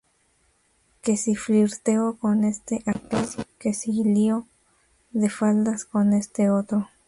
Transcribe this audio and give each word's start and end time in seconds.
Que 1.03 1.15
si 1.15 1.35
flirteo 1.35 2.17
con 2.17 2.43
este 2.43 2.81
actor, 2.87 3.23
que 3.59 3.71
si 3.75 4.03
lío 4.03 4.47
de 5.11 5.29
faldas 5.29 5.85
con 5.85 6.13
este 6.13 6.49
otro. 6.49 6.89